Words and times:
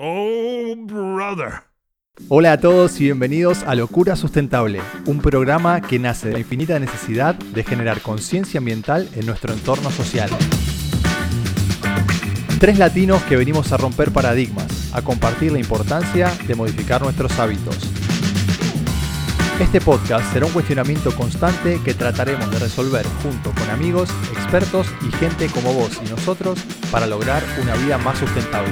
Oh, 0.00 0.76
brother. 0.76 1.64
Hola 2.28 2.52
a 2.52 2.60
todos 2.60 3.00
y 3.00 3.04
bienvenidos 3.06 3.64
a 3.64 3.74
Locura 3.74 4.14
Sustentable, 4.14 4.80
un 5.06 5.18
programa 5.18 5.80
que 5.80 5.98
nace 5.98 6.28
de 6.28 6.34
la 6.34 6.38
infinita 6.38 6.78
necesidad 6.78 7.34
de 7.34 7.64
generar 7.64 8.00
conciencia 8.00 8.58
ambiental 8.58 9.08
en 9.16 9.26
nuestro 9.26 9.52
entorno 9.52 9.90
social. 9.90 10.30
Tres 12.60 12.78
latinos 12.78 13.24
que 13.24 13.36
venimos 13.36 13.72
a 13.72 13.76
romper 13.76 14.12
paradigmas, 14.12 14.94
a 14.94 15.02
compartir 15.02 15.50
la 15.50 15.58
importancia 15.58 16.32
de 16.46 16.54
modificar 16.54 17.02
nuestros 17.02 17.36
hábitos. 17.40 17.76
Este 19.58 19.80
podcast 19.80 20.32
será 20.32 20.46
un 20.46 20.52
cuestionamiento 20.52 21.10
constante 21.16 21.80
que 21.84 21.94
trataremos 21.94 22.48
de 22.52 22.60
resolver 22.60 23.04
junto 23.24 23.50
con 23.50 23.68
amigos, 23.68 24.10
expertos 24.30 24.86
y 25.04 25.10
gente 25.16 25.48
como 25.48 25.72
vos 25.72 25.98
y 26.06 26.08
nosotros 26.08 26.60
para 26.92 27.08
lograr 27.08 27.42
una 27.60 27.74
vida 27.74 27.98
más 27.98 28.16
sustentable. 28.18 28.70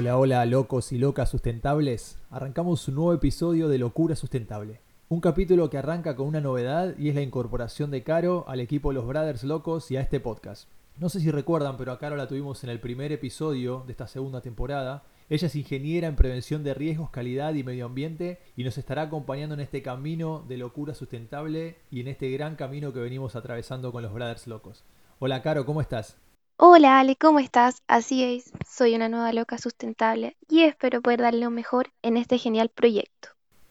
Hola, 0.00 0.16
hola, 0.16 0.46
locos 0.46 0.92
y 0.92 0.98
locas 0.98 1.28
sustentables. 1.28 2.18
Arrancamos 2.30 2.86
un 2.86 2.94
nuevo 2.94 3.12
episodio 3.14 3.66
de 3.66 3.78
Locura 3.78 4.14
Sustentable. 4.14 4.80
Un 5.08 5.20
capítulo 5.20 5.70
que 5.70 5.76
arranca 5.76 6.14
con 6.14 6.28
una 6.28 6.40
novedad 6.40 6.94
y 6.96 7.08
es 7.08 7.16
la 7.16 7.22
incorporación 7.22 7.90
de 7.90 8.04
Caro 8.04 8.44
al 8.46 8.60
equipo 8.60 8.92
Los 8.92 9.08
Brothers 9.08 9.42
Locos 9.42 9.90
y 9.90 9.96
a 9.96 10.00
este 10.00 10.20
podcast. 10.20 10.68
No 10.98 11.08
sé 11.08 11.18
si 11.18 11.32
recuerdan, 11.32 11.76
pero 11.76 11.90
a 11.90 11.98
Caro 11.98 12.14
la 12.14 12.28
tuvimos 12.28 12.62
en 12.62 12.70
el 12.70 12.78
primer 12.78 13.10
episodio 13.10 13.82
de 13.86 13.90
esta 13.90 14.06
segunda 14.06 14.40
temporada. 14.40 15.02
Ella 15.28 15.48
es 15.48 15.56
ingeniera 15.56 16.06
en 16.06 16.14
prevención 16.14 16.62
de 16.62 16.74
riesgos, 16.74 17.10
calidad 17.10 17.54
y 17.54 17.64
medio 17.64 17.86
ambiente 17.86 18.38
y 18.56 18.62
nos 18.62 18.78
estará 18.78 19.02
acompañando 19.02 19.56
en 19.56 19.62
este 19.62 19.82
camino 19.82 20.44
de 20.46 20.58
locura 20.58 20.94
sustentable 20.94 21.74
y 21.90 22.02
en 22.02 22.06
este 22.06 22.30
gran 22.30 22.54
camino 22.54 22.92
que 22.92 23.00
venimos 23.00 23.34
atravesando 23.34 23.90
con 23.90 24.04
los 24.04 24.14
Brothers 24.14 24.46
Locos. 24.46 24.84
Hola 25.18 25.42
Caro, 25.42 25.66
¿cómo 25.66 25.80
estás? 25.80 26.18
Hola 26.60 26.98
Ale, 26.98 27.14
¿cómo 27.14 27.38
estás? 27.38 27.84
Así 27.86 28.24
es, 28.24 28.50
soy 28.68 28.96
una 28.96 29.08
nueva 29.08 29.32
loca 29.32 29.58
sustentable 29.58 30.36
y 30.48 30.62
espero 30.62 31.00
poder 31.00 31.20
darle 31.20 31.44
lo 31.44 31.50
mejor 31.50 31.92
en 32.02 32.16
este 32.16 32.36
genial 32.36 32.68
proyecto. 32.68 33.28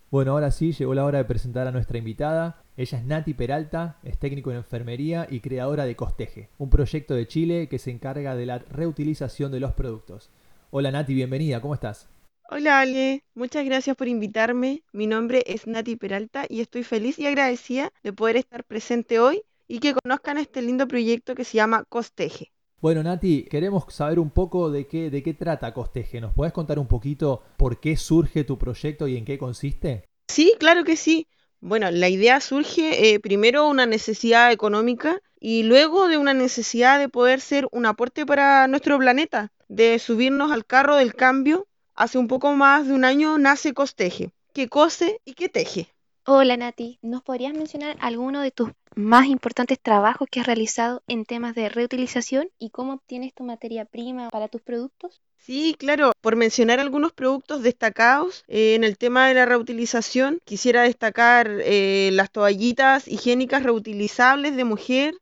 Bueno, 0.10 0.32
ahora 0.32 0.52
sí, 0.52 0.72
llegó 0.72 0.94
la 0.94 1.04
hora 1.04 1.18
de 1.18 1.26
presentar 1.26 1.68
a 1.68 1.74
nuestra 1.74 1.98
invitada. 1.98 2.64
Ella 2.78 2.98
es 2.98 3.04
Nati 3.04 3.34
Peralta, 3.34 3.98
es 4.04 4.18
técnico 4.18 4.52
en 4.52 4.58
enfermería 4.60 5.28
y 5.30 5.42
creadora 5.42 5.84
de 5.84 5.98
Costeje, 5.98 6.48
un 6.60 6.70
proyecto 6.70 7.14
de 7.14 7.28
Chile 7.28 7.68
que 7.68 7.78
se 7.78 7.92
encarga 7.92 8.38
de 8.38 8.46
la 8.46 8.60
reutilización 8.60 9.52
de 9.52 9.60
los 9.60 9.74
productos. 9.74 10.30
Hola 10.72 10.90
Nati, 10.90 11.14
bienvenida, 11.14 11.60
¿cómo 11.60 11.74
estás? 11.74 12.08
Hola 12.50 12.80
Ale, 12.80 13.26
muchas 13.36 13.66
gracias 13.66 13.98
por 13.98 14.08
invitarme. 14.08 14.82
Mi 14.94 15.08
nombre 15.08 15.44
es 15.46 15.68
Nati 15.68 15.98
Peralta 15.98 16.46
y 16.48 16.62
estoy 16.62 16.84
feliz 16.84 17.20
y 17.20 17.28
agradecida 17.28 17.92
de 18.02 18.14
poder 18.14 18.38
estar 18.38 18.64
presente 18.64 19.20
hoy 19.20 19.42
y 19.68 19.80
que 19.80 19.94
conozcan 19.94 20.38
este 20.38 20.62
lindo 20.62 20.88
proyecto 20.88 21.36
que 21.36 21.44
se 21.44 21.58
llama 21.58 21.84
Costeje. 21.90 22.54
Bueno, 22.80 23.02
Nati, 23.02 23.48
queremos 23.50 23.86
saber 23.90 24.20
un 24.20 24.30
poco 24.30 24.70
de 24.70 24.86
qué, 24.86 25.10
de 25.10 25.24
qué 25.24 25.34
trata 25.34 25.74
Costeje. 25.74 26.22
¿Nos 26.22 26.36
puedes 26.36 26.54
contar 26.54 26.78
un 26.78 26.88
poquito 26.88 27.42
por 27.58 27.80
qué 27.80 27.98
surge 27.98 28.44
tu 28.44 28.60
proyecto 28.60 29.08
y 29.08 29.18
en 29.18 29.26
qué 29.26 29.40
consiste? 29.40 30.06
Sí, 30.28 30.54
claro 30.60 30.84
que 30.84 30.96
sí. 30.96 31.28
Bueno, 31.60 31.90
la 31.90 32.08
idea 32.08 32.40
surge 32.40 33.16
eh, 33.16 33.20
primero 33.20 33.68
una 33.68 33.88
necesidad 33.88 34.52
económica 34.52 35.20
y 35.40 35.64
luego 35.64 36.08
de 36.08 36.20
una 36.20 36.36
necesidad 36.36 37.00
de 37.00 37.10
poder 37.10 37.42
ser 37.42 37.68
un 37.72 37.88
aporte 37.88 38.28
para 38.28 38.68
nuestro 38.68 39.00
planeta, 39.00 39.52
de 39.68 39.98
subirnos 39.98 40.52
al 40.52 40.64
carro 40.64 40.98
del 40.98 41.16
cambio. 41.16 41.68
Hace 41.96 42.20
un 42.20 42.28
poco 42.28 42.54
más 42.54 42.86
de 42.86 42.94
un 42.94 43.06
año 43.06 43.40
nace 43.40 43.74
Costeje, 43.74 44.30
que 44.54 44.70
cose 44.70 45.20
y 45.26 45.34
que 45.34 45.50
teje. 45.50 45.97
Hola 46.30 46.58
Nati, 46.58 47.00
¿nos 47.02 47.24
podrías 47.24 47.54
mencionar 47.54 47.96
alguno 48.02 48.42
de 48.42 48.52
tus 48.52 48.72
más 48.96 49.28
importantes 49.28 49.80
trabajos 49.80 50.28
que 50.30 50.42
has 50.42 50.46
realizado 50.46 51.02
en 51.08 51.24
temas 51.24 51.56
de 51.56 51.70
reutilización 51.70 52.50
y 52.60 52.70
cómo 52.70 52.96
obtienes 52.96 53.34
tu 53.34 53.46
materia 53.46 53.86
prima 53.86 54.28
para 54.30 54.50
tus 54.50 54.62
productos? 54.62 55.22
Sí, 55.38 55.74
claro. 55.80 56.12
Por 56.20 56.36
mencionar 56.36 56.82
algunos 56.82 57.14
productos 57.14 57.64
destacados 57.64 58.44
eh, 58.50 58.76
en 58.76 58.84
el 58.84 58.98
tema 58.98 59.30
de 59.30 59.36
la 59.36 59.46
reutilización, 59.46 60.42
quisiera 60.44 60.82
destacar 60.82 61.48
eh, 61.64 62.10
las 62.12 62.30
toallitas 62.30 63.08
higiénicas 63.08 63.64
reutilizables 63.64 64.58
de 64.58 64.66
mujer, 64.66 65.16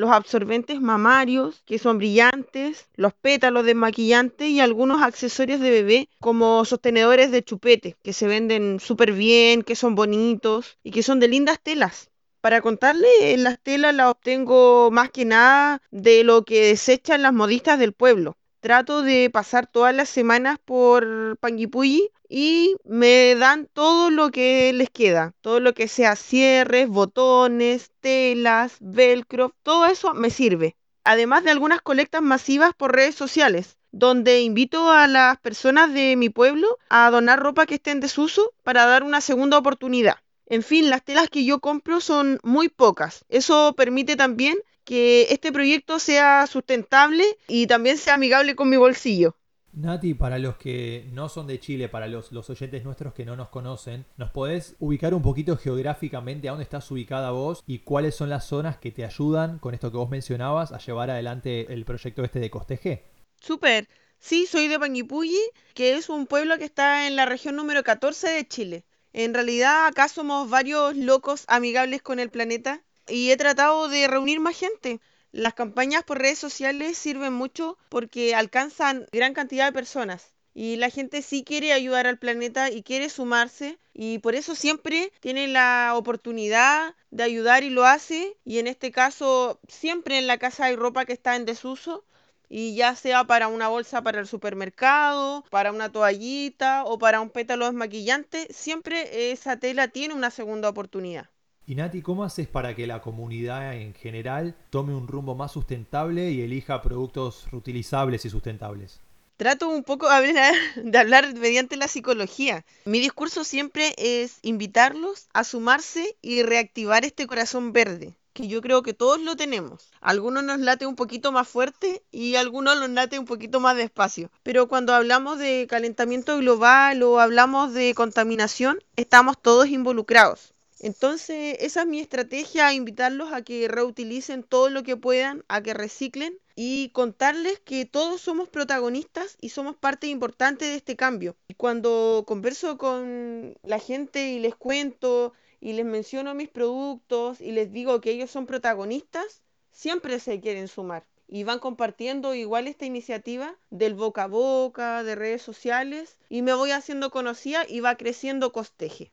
los 0.00 0.10
absorbentes 0.10 0.80
mamarios, 0.80 1.62
que 1.66 1.78
son 1.78 1.98
brillantes, 1.98 2.88
los 2.96 3.12
pétalos 3.12 3.64
desmaquillantes 3.66 4.48
y 4.48 4.58
algunos 4.60 5.02
accesorios 5.02 5.60
de 5.60 5.70
bebé, 5.70 6.08
como 6.18 6.64
sostenedores 6.64 7.30
de 7.30 7.44
chupete, 7.44 7.96
que 8.02 8.12
se 8.12 8.26
venden 8.26 8.80
súper 8.80 9.12
bien, 9.12 9.62
que 9.62 9.76
son 9.76 9.94
bonitos 9.94 10.78
y 10.82 10.90
que 10.90 11.02
son 11.02 11.20
de 11.20 11.28
lindas 11.28 11.60
telas. 11.62 12.10
Para 12.40 12.62
contarle, 12.62 13.36
las 13.36 13.60
telas 13.60 13.94
las 13.94 14.10
obtengo 14.10 14.90
más 14.90 15.10
que 15.10 15.26
nada 15.26 15.82
de 15.90 16.24
lo 16.24 16.44
que 16.46 16.68
desechan 16.68 17.20
las 17.22 17.34
modistas 17.34 17.78
del 17.78 17.92
pueblo. 17.92 18.38
Trato 18.60 19.00
de 19.02 19.30
pasar 19.30 19.66
todas 19.66 19.94
las 19.94 20.10
semanas 20.10 20.58
por 20.62 21.38
Panguipulli 21.38 22.10
y 22.28 22.76
me 22.84 23.34
dan 23.34 23.68
todo 23.72 24.10
lo 24.10 24.30
que 24.30 24.72
les 24.74 24.90
queda, 24.90 25.32
todo 25.40 25.60
lo 25.60 25.72
que 25.72 25.88
sea 25.88 26.14
cierres, 26.14 26.88
botones, 26.88 27.90
telas, 28.00 28.76
velcro, 28.80 29.54
todo 29.62 29.86
eso 29.86 30.12
me 30.12 30.28
sirve. 30.28 30.76
Además 31.04 31.42
de 31.42 31.50
algunas 31.50 31.80
colectas 31.80 32.20
masivas 32.20 32.74
por 32.74 32.94
redes 32.94 33.14
sociales, 33.14 33.78
donde 33.92 34.42
invito 34.42 34.90
a 34.90 35.06
las 35.06 35.38
personas 35.38 35.94
de 35.94 36.14
mi 36.16 36.28
pueblo 36.28 36.78
a 36.90 37.10
donar 37.10 37.40
ropa 37.40 37.64
que 37.64 37.76
esté 37.76 37.92
en 37.92 38.00
desuso 38.00 38.52
para 38.62 38.84
dar 38.84 39.02
una 39.02 39.22
segunda 39.22 39.56
oportunidad. 39.56 40.16
En 40.44 40.62
fin, 40.62 40.90
las 40.90 41.02
telas 41.02 41.30
que 41.30 41.44
yo 41.44 41.60
compro 41.60 42.00
son 42.00 42.40
muy 42.42 42.68
pocas. 42.68 43.24
Eso 43.28 43.72
permite 43.76 44.16
también 44.16 44.58
que 44.90 45.28
este 45.30 45.52
proyecto 45.52 46.00
sea 46.00 46.48
sustentable 46.48 47.22
y 47.46 47.68
también 47.68 47.96
sea 47.96 48.14
amigable 48.14 48.56
con 48.56 48.68
mi 48.68 48.76
bolsillo. 48.76 49.36
Nati, 49.72 50.14
para 50.14 50.40
los 50.40 50.56
que 50.56 51.08
no 51.12 51.28
son 51.28 51.46
de 51.46 51.60
Chile, 51.60 51.88
para 51.88 52.08
los, 52.08 52.32
los, 52.32 52.50
oyentes 52.50 52.82
nuestros 52.82 53.14
que 53.14 53.24
no 53.24 53.36
nos 53.36 53.50
conocen, 53.50 54.04
¿nos 54.16 54.32
podés 54.32 54.74
ubicar 54.80 55.14
un 55.14 55.22
poquito 55.22 55.56
geográficamente 55.56 56.48
a 56.48 56.50
dónde 56.50 56.64
estás 56.64 56.90
ubicada 56.90 57.30
vos 57.30 57.62
y 57.68 57.78
cuáles 57.78 58.16
son 58.16 58.30
las 58.30 58.46
zonas 58.46 58.78
que 58.78 58.90
te 58.90 59.04
ayudan 59.04 59.60
con 59.60 59.74
esto 59.74 59.92
que 59.92 59.96
vos 59.96 60.10
mencionabas 60.10 60.72
a 60.72 60.78
llevar 60.78 61.08
adelante 61.08 61.72
el 61.72 61.84
proyecto 61.84 62.24
este 62.24 62.40
de 62.40 62.50
Costeje? 62.50 63.04
Súper. 63.40 63.86
Sí, 64.18 64.46
soy 64.46 64.66
de 64.66 64.80
Panguipulli, 64.80 65.38
que 65.72 65.94
es 65.94 66.08
un 66.08 66.26
pueblo 66.26 66.58
que 66.58 66.64
está 66.64 67.06
en 67.06 67.14
la 67.14 67.26
región 67.26 67.54
número 67.54 67.84
14 67.84 68.28
de 68.28 68.48
Chile. 68.48 68.84
En 69.12 69.34
realidad 69.34 69.86
acá 69.86 70.08
somos 70.08 70.50
varios 70.50 70.96
locos 70.96 71.44
amigables 71.46 72.02
con 72.02 72.18
el 72.18 72.28
planeta 72.28 72.82
y 73.08 73.30
he 73.30 73.36
tratado 73.36 73.88
de 73.88 74.06
reunir 74.06 74.40
más 74.40 74.56
gente. 74.56 75.00
Las 75.32 75.54
campañas 75.54 76.04
por 76.04 76.18
redes 76.18 76.38
sociales 76.38 76.98
sirven 76.98 77.32
mucho 77.32 77.78
porque 77.88 78.34
alcanzan 78.34 79.06
gran 79.12 79.34
cantidad 79.34 79.66
de 79.66 79.72
personas 79.72 80.34
y 80.54 80.76
la 80.76 80.90
gente 80.90 81.22
sí 81.22 81.44
quiere 81.44 81.72
ayudar 81.72 82.06
al 82.06 82.18
planeta 82.18 82.70
y 82.70 82.82
quiere 82.82 83.08
sumarse 83.08 83.78
y 83.94 84.18
por 84.18 84.34
eso 84.34 84.54
siempre 84.54 85.12
tiene 85.20 85.46
la 85.48 85.92
oportunidad 85.94 86.94
de 87.10 87.22
ayudar 87.22 87.62
y 87.62 87.70
lo 87.70 87.84
hace 87.86 88.36
y 88.44 88.58
en 88.58 88.66
este 88.66 88.90
caso 88.90 89.60
siempre 89.68 90.18
en 90.18 90.26
la 90.26 90.38
casa 90.38 90.64
hay 90.66 90.76
ropa 90.76 91.04
que 91.04 91.12
está 91.12 91.36
en 91.36 91.44
desuso 91.44 92.04
y 92.48 92.74
ya 92.74 92.96
sea 92.96 93.24
para 93.24 93.46
una 93.46 93.68
bolsa 93.68 94.02
para 94.02 94.18
el 94.18 94.26
supermercado, 94.26 95.44
para 95.50 95.70
una 95.70 95.92
toallita 95.92 96.84
o 96.84 96.98
para 96.98 97.20
un 97.20 97.30
pétalo 97.30 97.66
desmaquillante, 97.66 98.48
siempre 98.52 99.30
esa 99.30 99.56
tela 99.56 99.88
tiene 99.88 100.14
una 100.14 100.30
segunda 100.32 100.68
oportunidad. 100.68 101.30
Y 101.70 101.76
Nati, 101.76 102.02
¿cómo 102.02 102.24
haces 102.24 102.48
para 102.48 102.74
que 102.74 102.88
la 102.88 103.00
comunidad 103.00 103.76
en 103.76 103.94
general 103.94 104.56
tome 104.70 104.92
un 104.92 105.06
rumbo 105.06 105.36
más 105.36 105.52
sustentable 105.52 106.32
y 106.32 106.40
elija 106.40 106.82
productos 106.82 107.46
reutilizables 107.52 108.24
y 108.24 108.28
sustentables? 108.28 108.98
Trato 109.36 109.68
un 109.68 109.84
poco 109.84 110.08
de 110.82 110.98
hablar 110.98 111.32
mediante 111.36 111.76
la 111.76 111.86
psicología. 111.86 112.64
Mi 112.86 112.98
discurso 112.98 113.44
siempre 113.44 113.94
es 113.98 114.40
invitarlos 114.42 115.28
a 115.32 115.44
sumarse 115.44 116.16
y 116.20 116.42
reactivar 116.42 117.04
este 117.04 117.28
corazón 117.28 117.72
verde 117.72 118.16
que 118.32 118.48
yo 118.48 118.62
creo 118.62 118.82
que 118.82 118.92
todos 118.92 119.20
lo 119.20 119.36
tenemos. 119.36 119.92
Algunos 120.00 120.42
nos 120.42 120.58
late 120.58 120.86
un 120.86 120.96
poquito 120.96 121.30
más 121.30 121.46
fuerte 121.46 122.02
y 122.10 122.34
algunos 122.34 122.80
nos 122.80 122.90
late 122.90 123.16
un 123.16 123.26
poquito 123.26 123.60
más 123.60 123.76
despacio. 123.76 124.32
Pero 124.42 124.66
cuando 124.66 124.92
hablamos 124.92 125.38
de 125.38 125.68
calentamiento 125.70 126.36
global 126.38 127.00
o 127.04 127.20
hablamos 127.20 127.74
de 127.74 127.94
contaminación, 127.94 128.82
estamos 128.96 129.40
todos 129.40 129.68
involucrados. 129.68 130.52
Entonces, 130.82 131.58
esa 131.60 131.82
es 131.82 131.86
mi 131.86 132.00
estrategia, 132.00 132.72
invitarlos 132.72 133.32
a 133.32 133.42
que 133.42 133.68
reutilicen 133.68 134.42
todo 134.42 134.70
lo 134.70 134.82
que 134.82 134.96
puedan, 134.96 135.44
a 135.48 135.62
que 135.62 135.74
reciclen 135.74 136.38
y 136.56 136.88
contarles 136.90 137.60
que 137.60 137.84
todos 137.84 138.22
somos 138.22 138.48
protagonistas 138.48 139.36
y 139.42 139.50
somos 139.50 139.76
parte 139.76 140.06
importante 140.06 140.64
de 140.64 140.76
este 140.76 140.96
cambio. 140.96 141.36
Y 141.48 141.54
cuando 141.54 142.24
converso 142.26 142.78
con 142.78 143.58
la 143.62 143.78
gente 143.78 144.30
y 144.32 144.38
les 144.38 144.54
cuento 144.54 145.34
y 145.60 145.74
les 145.74 145.84
menciono 145.84 146.34
mis 146.34 146.48
productos 146.48 147.42
y 147.42 147.52
les 147.52 147.70
digo 147.72 148.00
que 148.00 148.12
ellos 148.12 148.30
son 148.30 148.46
protagonistas, 148.46 149.42
siempre 149.72 150.18
se 150.18 150.40
quieren 150.40 150.66
sumar 150.66 151.04
y 151.28 151.44
van 151.44 151.58
compartiendo 151.58 152.34
igual 152.34 152.66
esta 152.66 152.86
iniciativa 152.86 153.54
del 153.68 153.94
boca 153.94 154.24
a 154.24 154.28
boca, 154.28 155.04
de 155.04 155.14
redes 155.14 155.42
sociales 155.42 156.18
y 156.30 156.40
me 156.40 156.54
voy 156.54 156.70
haciendo 156.70 157.10
conocida 157.10 157.66
y 157.68 157.80
va 157.80 157.96
creciendo 157.96 158.50
Costeje. 158.52 159.12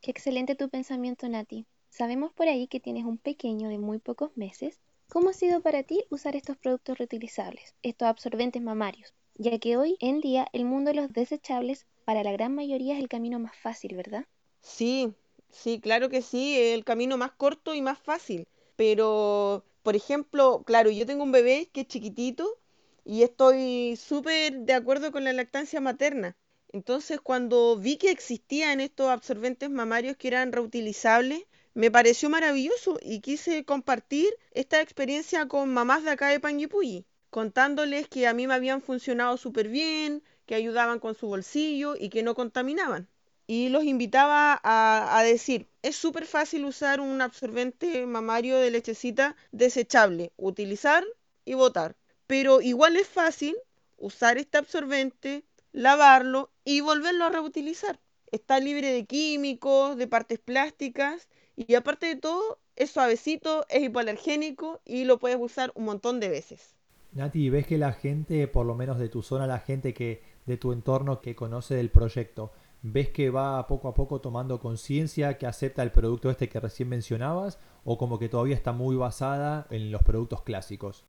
Qué 0.00 0.10
excelente 0.10 0.56
tu 0.56 0.68
pensamiento, 0.68 1.28
Nati. 1.28 1.64
Sabemos 1.88 2.32
por 2.32 2.48
ahí 2.48 2.66
que 2.66 2.80
tienes 2.80 3.04
un 3.04 3.18
pequeño 3.18 3.68
de 3.68 3.78
muy 3.78 3.98
pocos 4.00 4.36
meses 4.36 4.80
¿Cómo 5.10 5.30
ha 5.30 5.32
sido 5.32 5.62
para 5.62 5.84
ti 5.84 6.04
usar 6.10 6.36
estos 6.36 6.58
productos 6.58 6.98
reutilizables, 6.98 7.74
estos 7.82 8.08
absorbentes 8.08 8.60
mamarios? 8.60 9.14
Ya 9.36 9.58
que 9.58 9.78
hoy 9.78 9.96
en 10.00 10.20
día 10.20 10.46
el 10.52 10.66
mundo 10.66 10.90
de 10.90 10.96
los 10.96 11.12
desechables 11.12 11.86
para 12.04 12.22
la 12.22 12.32
gran 12.32 12.54
mayoría 12.54 12.94
es 12.94 13.00
el 13.00 13.08
camino 13.08 13.38
más 13.38 13.56
fácil, 13.56 13.96
¿verdad? 13.96 14.26
Sí, 14.60 15.14
sí, 15.50 15.80
claro 15.80 16.10
que 16.10 16.20
sí, 16.20 16.58
el 16.58 16.84
camino 16.84 17.16
más 17.16 17.32
corto 17.32 17.74
y 17.74 17.80
más 17.80 17.98
fácil. 17.98 18.46
Pero, 18.76 19.64
por 19.82 19.96
ejemplo, 19.96 20.62
claro, 20.66 20.90
yo 20.90 21.06
tengo 21.06 21.24
un 21.24 21.32
bebé 21.32 21.70
que 21.72 21.80
es 21.82 21.88
chiquitito 21.88 22.58
y 23.04 23.22
estoy 23.22 23.96
súper 23.96 24.58
de 24.60 24.74
acuerdo 24.74 25.10
con 25.10 25.24
la 25.24 25.32
lactancia 25.32 25.80
materna. 25.80 26.36
Entonces, 26.72 27.20
cuando 27.20 27.76
vi 27.76 27.96
que 27.96 28.10
existían 28.10 28.80
estos 28.80 29.08
absorbentes 29.10 29.70
mamarios 29.70 30.16
que 30.16 30.28
eran 30.28 30.52
reutilizables, 30.52 31.44
me 31.74 31.90
pareció 31.90 32.28
maravilloso 32.30 32.98
y 33.02 33.20
quise 33.20 33.64
compartir 33.64 34.28
esta 34.52 34.80
experiencia 34.80 35.46
con 35.46 35.72
mamás 35.72 36.04
de 36.04 36.10
acá 36.10 36.28
de 36.28 36.40
Panguipulli, 36.40 37.06
contándoles 37.30 38.08
que 38.08 38.26
a 38.26 38.34
mí 38.34 38.46
me 38.46 38.54
habían 38.54 38.82
funcionado 38.82 39.36
súper 39.36 39.68
bien, 39.68 40.22
que 40.46 40.54
ayudaban 40.54 40.98
con 41.00 41.14
su 41.14 41.26
bolsillo 41.28 41.94
y 41.98 42.08
que 42.08 42.22
no 42.22 42.34
contaminaban. 42.34 43.08
Y 43.46 43.68
los 43.70 43.84
invitaba 43.84 44.60
a, 44.62 45.18
a 45.18 45.22
decir, 45.22 45.68
es 45.82 45.96
súper 45.96 46.26
fácil 46.26 46.64
usar 46.64 47.00
un 47.00 47.20
absorbente 47.22 48.04
mamario 48.06 48.58
de 48.58 48.70
lechecita 48.70 49.36
desechable, 49.52 50.32
utilizar 50.36 51.04
y 51.44 51.54
botar. 51.54 51.96
Pero 52.26 52.60
igual 52.60 52.96
es 52.96 53.08
fácil 53.08 53.56
usar 53.96 54.38
este 54.38 54.58
absorbente, 54.58 55.44
lavarlo 55.72 56.50
y 56.68 56.82
volverlo 56.82 57.24
a 57.24 57.30
reutilizar. 57.30 57.98
Está 58.30 58.60
libre 58.60 58.92
de 58.92 59.06
químicos, 59.06 59.96
de 59.96 60.06
partes 60.06 60.38
plásticas 60.38 61.26
y 61.56 61.74
aparte 61.76 62.04
de 62.04 62.16
todo 62.16 62.58
es 62.76 62.90
suavecito, 62.90 63.64
es 63.70 63.84
hipoalergénico 63.84 64.82
y 64.84 65.04
lo 65.04 65.18
puedes 65.18 65.38
usar 65.40 65.72
un 65.74 65.86
montón 65.86 66.20
de 66.20 66.28
veces. 66.28 66.76
Nati, 67.12 67.48
¿ves 67.48 67.66
que 67.66 67.78
la 67.78 67.94
gente, 67.94 68.46
por 68.48 68.66
lo 68.66 68.74
menos 68.74 68.98
de 68.98 69.08
tu 69.08 69.22
zona, 69.22 69.46
la 69.46 69.60
gente 69.60 69.94
que 69.94 70.22
de 70.44 70.58
tu 70.58 70.72
entorno 70.72 71.22
que 71.22 71.34
conoce 71.34 71.74
del 71.74 71.90
proyecto, 71.90 72.52
ves 72.82 73.08
que 73.08 73.30
va 73.30 73.66
poco 73.66 73.88
a 73.88 73.94
poco 73.94 74.20
tomando 74.20 74.60
conciencia, 74.60 75.38
que 75.38 75.46
acepta 75.46 75.82
el 75.82 75.90
producto 75.90 76.30
este 76.30 76.50
que 76.50 76.60
recién 76.60 76.90
mencionabas, 76.90 77.58
o 77.82 77.96
como 77.96 78.18
que 78.18 78.28
todavía 78.28 78.54
está 78.54 78.72
muy 78.72 78.94
basada 78.94 79.66
en 79.70 79.90
los 79.90 80.02
productos 80.02 80.42
clásicos? 80.42 81.06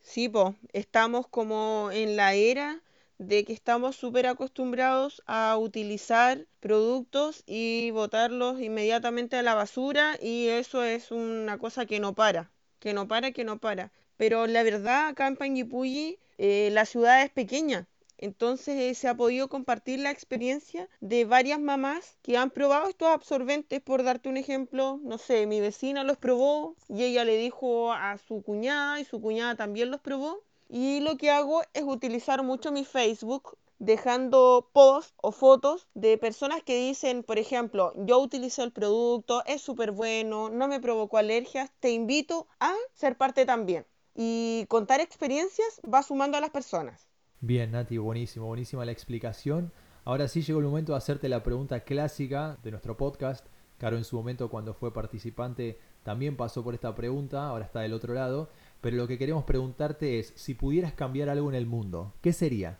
Sí, 0.00 0.28
po, 0.28 0.56
estamos 0.72 1.28
como 1.28 1.90
en 1.92 2.16
la 2.16 2.34
era 2.34 2.82
de 3.18 3.44
que 3.44 3.52
estamos 3.52 3.96
súper 3.96 4.26
acostumbrados 4.26 5.22
a 5.26 5.56
utilizar 5.58 6.46
productos 6.60 7.42
y 7.46 7.90
botarlos 7.90 8.60
inmediatamente 8.60 9.36
a 9.36 9.42
la 9.42 9.54
basura 9.54 10.16
y 10.20 10.48
eso 10.48 10.82
es 10.84 11.10
una 11.10 11.58
cosa 11.58 11.86
que 11.86 12.00
no 12.00 12.14
para, 12.14 12.50
que 12.78 12.92
no 12.92 13.08
para, 13.08 13.32
que 13.32 13.44
no 13.44 13.58
para. 13.58 13.92
Pero 14.16 14.46
la 14.46 14.62
verdad, 14.62 15.08
acá 15.08 15.26
en 15.26 15.36
Panguipulli, 15.36 16.18
eh, 16.38 16.70
la 16.72 16.84
ciudad 16.84 17.22
es 17.22 17.30
pequeña, 17.30 17.86
entonces 18.18 18.76
eh, 18.76 18.94
se 18.94 19.08
ha 19.08 19.14
podido 19.14 19.48
compartir 19.48 20.00
la 20.00 20.10
experiencia 20.10 20.88
de 21.00 21.24
varias 21.24 21.60
mamás 21.60 22.16
que 22.22 22.36
han 22.38 22.50
probado 22.50 22.88
estos 22.88 23.08
absorbentes, 23.08 23.80
por 23.82 24.02
darte 24.02 24.28
un 24.28 24.38
ejemplo, 24.38 24.98
no 25.02 25.18
sé, 25.18 25.46
mi 25.46 25.60
vecina 25.60 26.02
los 26.02 26.16
probó 26.16 26.76
y 26.88 27.04
ella 27.04 27.24
le 27.24 27.36
dijo 27.36 27.92
a 27.92 28.16
su 28.18 28.42
cuñada 28.42 29.00
y 29.00 29.04
su 29.04 29.20
cuñada 29.20 29.54
también 29.54 29.90
los 29.90 30.00
probó. 30.00 30.42
Y 30.68 31.00
lo 31.00 31.16
que 31.16 31.30
hago 31.30 31.62
es 31.74 31.84
utilizar 31.84 32.42
mucho 32.42 32.72
mi 32.72 32.84
Facebook 32.84 33.56
dejando 33.78 34.70
posts 34.72 35.14
o 35.16 35.32
fotos 35.32 35.86
de 35.94 36.18
personas 36.18 36.62
que 36.62 36.76
dicen, 36.76 37.22
por 37.22 37.38
ejemplo, 37.38 37.92
yo 37.96 38.18
utilizo 38.18 38.62
el 38.64 38.72
producto, 38.72 39.42
es 39.46 39.60
súper 39.60 39.92
bueno, 39.92 40.48
no 40.48 40.66
me 40.66 40.80
provocó 40.80 41.18
alergias, 41.18 41.70
te 41.80 41.90
invito 41.90 42.46
a 42.58 42.74
ser 42.94 43.16
parte 43.16 43.44
también. 43.44 43.86
Y 44.14 44.64
contar 44.68 45.00
experiencias 45.00 45.80
va 45.92 46.02
sumando 46.02 46.38
a 46.38 46.40
las 46.40 46.50
personas. 46.50 47.06
Bien, 47.40 47.70
Nati, 47.70 47.98
buenísimo, 47.98 48.46
buenísima 48.46 48.84
la 48.86 48.92
explicación. 48.92 49.72
Ahora 50.04 50.26
sí 50.26 50.40
llegó 50.42 50.60
el 50.60 50.66
momento 50.66 50.92
de 50.92 50.98
hacerte 50.98 51.28
la 51.28 51.42
pregunta 51.42 51.80
clásica 51.80 52.58
de 52.62 52.70
nuestro 52.70 52.96
podcast. 52.96 53.46
Caro 53.76 53.98
en 53.98 54.04
su 54.04 54.16
momento 54.16 54.48
cuando 54.48 54.72
fue 54.72 54.94
participante 54.94 55.78
también 56.02 56.36
pasó 56.36 56.64
por 56.64 56.72
esta 56.72 56.94
pregunta, 56.94 57.48
ahora 57.48 57.66
está 57.66 57.80
del 57.80 57.92
otro 57.92 58.14
lado. 58.14 58.48
Pero 58.80 58.96
lo 58.96 59.08
que 59.08 59.18
queremos 59.18 59.44
preguntarte 59.44 60.18
es, 60.18 60.32
si 60.36 60.54
pudieras 60.54 60.92
cambiar 60.92 61.28
algo 61.28 61.48
en 61.48 61.54
el 61.54 61.66
mundo, 61.66 62.14
¿qué 62.20 62.32
sería? 62.32 62.78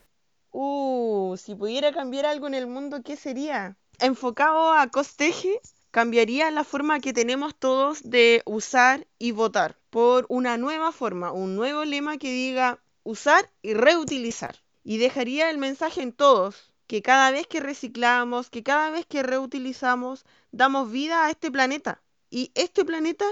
Uh, 0.52 1.36
si 1.36 1.54
pudiera 1.54 1.92
cambiar 1.92 2.26
algo 2.26 2.46
en 2.46 2.54
el 2.54 2.66
mundo, 2.66 3.02
¿qué 3.04 3.16
sería? 3.16 3.76
Enfocado 3.98 4.72
a 4.72 4.86
costeje, 4.88 5.60
cambiaría 5.90 6.50
la 6.50 6.64
forma 6.64 7.00
que 7.00 7.12
tenemos 7.12 7.54
todos 7.54 8.02
de 8.02 8.42
usar 8.44 9.06
y 9.18 9.32
votar 9.32 9.76
por 9.90 10.26
una 10.28 10.58
nueva 10.58 10.92
forma, 10.92 11.32
un 11.32 11.56
nuevo 11.56 11.84
lema 11.84 12.18
que 12.18 12.30
diga 12.30 12.80
usar 13.02 13.50
y 13.62 13.74
reutilizar. 13.74 14.56
Y 14.84 14.98
dejaría 14.98 15.50
el 15.50 15.58
mensaje 15.58 16.02
en 16.02 16.12
todos, 16.12 16.72
que 16.86 17.02
cada 17.02 17.30
vez 17.30 17.46
que 17.46 17.60
reciclamos, 17.60 18.50
que 18.50 18.62
cada 18.62 18.90
vez 18.90 19.06
que 19.06 19.22
reutilizamos, 19.22 20.24
damos 20.52 20.90
vida 20.90 21.24
a 21.24 21.30
este 21.30 21.50
planeta. 21.50 22.02
Y 22.30 22.52
este 22.54 22.84
planeta 22.84 23.24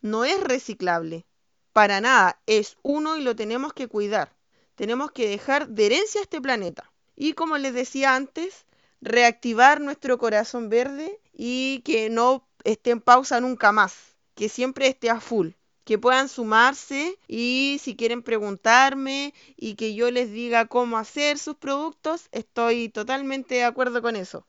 no 0.00 0.24
es 0.24 0.40
reciclable. 0.42 1.26
Para 1.72 2.00
nada, 2.00 2.40
es 2.46 2.76
uno 2.82 3.16
y 3.16 3.22
lo 3.22 3.36
tenemos 3.36 3.72
que 3.72 3.88
cuidar. 3.88 4.32
Tenemos 4.74 5.10
que 5.12 5.28
dejar 5.28 5.68
de 5.68 5.86
herencia 5.86 6.20
este 6.20 6.40
planeta. 6.40 6.90
Y 7.16 7.34
como 7.34 7.58
les 7.58 7.74
decía 7.74 8.14
antes, 8.14 8.66
reactivar 9.00 9.80
nuestro 9.80 10.18
corazón 10.18 10.68
verde 10.68 11.20
y 11.32 11.80
que 11.84 12.10
no 12.10 12.46
esté 12.64 12.90
en 12.90 13.00
pausa 13.00 13.40
nunca 13.40 13.72
más, 13.72 14.16
que 14.34 14.48
siempre 14.48 14.86
esté 14.86 15.10
a 15.10 15.20
full 15.20 15.50
que 15.84 15.98
puedan 15.98 16.28
sumarse 16.28 17.18
y 17.26 17.78
si 17.80 17.96
quieren 17.96 18.22
preguntarme 18.22 19.34
y 19.56 19.74
que 19.74 19.94
yo 19.94 20.10
les 20.10 20.30
diga 20.30 20.66
cómo 20.66 20.96
hacer 20.96 21.38
sus 21.38 21.56
productos, 21.56 22.28
estoy 22.32 22.88
totalmente 22.88 23.56
de 23.56 23.64
acuerdo 23.64 24.00
con 24.00 24.16
eso. 24.16 24.46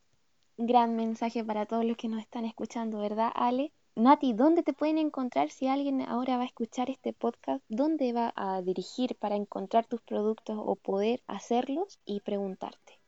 Gran 0.58 0.96
mensaje 0.96 1.44
para 1.44 1.66
todos 1.66 1.84
los 1.86 1.98
que 1.98 2.08
nos 2.08 2.22
están 2.22 2.46
escuchando, 2.46 3.00
¿verdad, 3.00 3.32
Ale? 3.34 3.74
Nati, 3.96 4.34
¿dónde 4.34 4.64
te 4.64 4.74
pueden 4.74 4.98
encontrar 4.98 5.52
si 5.52 5.68
alguien 5.68 6.02
ahora 6.02 6.38
va 6.38 6.44
a 6.44 6.48
escuchar 6.48 6.90
este 6.90 7.14
podcast? 7.14 7.64
¿Dónde 7.70 8.12
va 8.12 8.34
a 8.36 8.62
dirigir 8.64 9.16
para 9.16 9.36
encontrar 9.36 9.86
tus 9.86 10.02
productos 10.02 10.58
o 10.60 10.76
poder 10.76 11.22
hacerlos 11.28 12.00
y 12.04 12.22
preguntarte? 12.22 13.00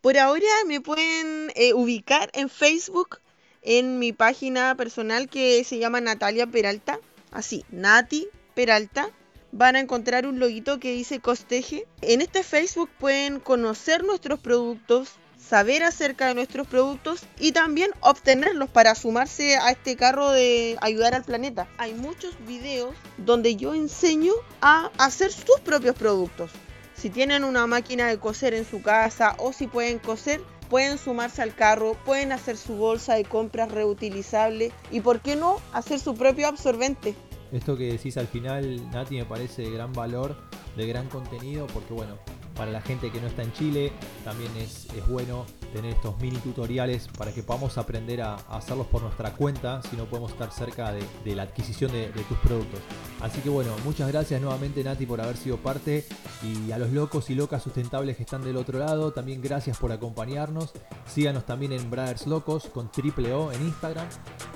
Por 0.00 0.18
ahora 0.18 0.48
me 0.66 0.80
pueden 0.80 1.52
eh, 1.54 1.74
ubicar 1.74 2.28
en 2.34 2.48
Facebook 2.48 3.20
en 3.62 4.00
mi 4.00 4.12
página 4.12 4.74
personal 4.76 5.28
que 5.28 5.62
se 5.62 5.78
llama 5.78 6.00
Natalia 6.00 6.48
Peralta 6.48 6.98
así, 7.30 7.64
Nati 7.70 8.26
Peralta, 8.54 9.10
van 9.52 9.76
a 9.76 9.80
encontrar 9.80 10.26
un 10.26 10.40
loguito 10.40 10.80
que 10.80 10.92
dice 10.92 11.20
Costeje. 11.20 11.86
En 12.00 12.20
este 12.20 12.42
Facebook 12.42 12.90
pueden 12.98 13.40
conocer 13.40 14.04
nuestros 14.04 14.40
productos, 14.40 15.12
saber 15.42 15.82
acerca 15.82 16.28
de 16.28 16.34
nuestros 16.34 16.66
productos 16.66 17.24
y 17.38 17.52
también 17.52 17.90
obtenerlos 18.00 18.70
para 18.70 18.94
sumarse 18.94 19.56
a 19.56 19.70
este 19.70 19.96
carro 19.96 20.30
de 20.30 20.76
ayudar 20.80 21.14
al 21.14 21.24
planeta. 21.24 21.68
Hay 21.78 21.94
muchos 21.94 22.34
videos 22.46 22.94
donde 23.18 23.56
yo 23.56 23.74
enseño 23.74 24.32
a 24.60 24.90
hacer 24.98 25.32
sus 25.32 25.60
propios 25.64 25.96
productos. 25.96 26.50
Si 26.94 27.10
tienen 27.10 27.44
una 27.44 27.66
máquina 27.66 28.06
de 28.06 28.18
coser 28.18 28.54
en 28.54 28.64
su 28.64 28.80
casa 28.82 29.34
o 29.38 29.52
si 29.52 29.66
pueden 29.66 29.98
coser, 29.98 30.40
pueden 30.70 30.98
sumarse 30.98 31.42
al 31.42 31.54
carro, 31.54 31.96
pueden 32.04 32.32
hacer 32.32 32.56
su 32.56 32.76
bolsa 32.76 33.14
de 33.14 33.24
compras 33.24 33.70
reutilizable 33.70 34.72
y, 34.90 35.00
¿por 35.00 35.20
qué 35.20 35.36
no?, 35.36 35.60
hacer 35.72 35.98
su 35.98 36.14
propio 36.14 36.48
absorbente. 36.48 37.14
Esto 37.50 37.76
que 37.76 37.92
decís 37.92 38.16
al 38.16 38.28
final, 38.28 38.90
Nati, 38.90 39.16
me 39.16 39.26
parece 39.26 39.62
de 39.62 39.70
gran 39.70 39.92
valor, 39.92 40.36
de 40.76 40.86
gran 40.86 41.08
contenido, 41.08 41.66
porque 41.66 41.92
bueno, 41.92 42.18
para 42.54 42.70
la 42.70 42.80
gente 42.80 43.10
que 43.10 43.20
no 43.20 43.26
está 43.26 43.42
en 43.42 43.52
Chile, 43.52 43.92
también 44.24 44.50
es, 44.56 44.86
es 44.96 45.06
bueno 45.08 45.46
tener 45.72 45.94
estos 45.94 46.18
mini 46.20 46.36
tutoriales 46.38 47.08
para 47.16 47.32
que 47.32 47.42
podamos 47.42 47.78
aprender 47.78 48.22
a, 48.22 48.34
hacerlos 48.34 48.86
por 48.86 49.02
nuestra 49.02 49.32
cuenta, 49.32 49.82
si 49.82 49.96
no 49.96 50.04
podemos 50.04 50.32
estar 50.32 50.52
cerca 50.52 50.92
de, 50.92 51.34
la 51.34 51.44
adquisición 51.44 51.90
de, 51.92 52.08
tus 52.28 52.38
productos. 52.38 52.80
Así 53.20 53.40
que 53.40 53.48
bueno, 53.48 53.74
muchas 53.84 54.08
gracias 54.08 54.40
nuevamente 54.40 54.84
Nati 54.84 55.06
por 55.06 55.20
haber 55.20 55.36
sido 55.36 55.56
parte 55.56 56.04
y 56.42 56.72
a 56.72 56.78
los 56.78 56.90
locos 56.90 57.30
y 57.30 57.34
locas 57.34 57.62
sustentables 57.62 58.16
que 58.16 58.22
están 58.22 58.42
del 58.42 58.56
otro 58.56 58.78
lado, 58.78 59.12
también 59.12 59.40
gracias 59.40 59.78
por 59.78 59.92
acompañarnos. 59.92 60.72
Síganos 61.06 61.46
también 61.46 61.72
en 61.72 61.90
Brothers 61.90 62.26
Locos 62.26 62.66
con 62.66 62.90
triple 62.90 63.32
O 63.32 63.52
en 63.52 63.62
Instagram 63.62 64.06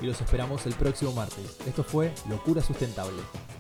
y 0.03 0.07
los 0.07 0.21
esperamos 0.21 0.67
el 0.67 0.75
próximo 0.75 1.13
martes. 1.13 1.59
Esto 1.67 1.83
fue 1.83 2.13
Locura 2.29 2.63
Sustentable. 2.63 3.56